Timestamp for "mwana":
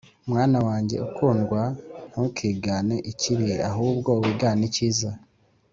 0.29-0.57